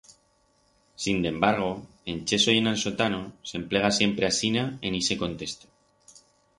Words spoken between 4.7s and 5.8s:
en ixe contexto.